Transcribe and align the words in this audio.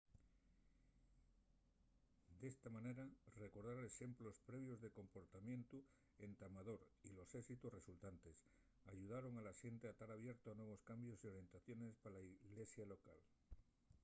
d’esta 2.39 2.69
manera 2.77 3.03
recordar 3.43 3.77
exemplos 3.81 4.35
previos 4.49 4.79
de 4.83 4.95
comportamientu 4.99 5.77
entamador 6.27 6.81
y 7.07 7.09
los 7.17 7.29
éxitos 7.41 7.75
resultantes 7.79 8.35
ayudaron 8.93 9.33
a 9.37 9.45
la 9.47 9.55
xente 9.61 9.85
a 9.87 9.97
tar 9.99 10.09
abierto 10.13 10.45
a 10.49 10.57
nuevos 10.59 10.81
cambios 10.91 11.17
y 11.21 11.29
orientaciones 11.31 11.99
pa 12.01 12.09
la 12.15 12.21
ilesia 12.51 12.83
llocal 12.89 13.19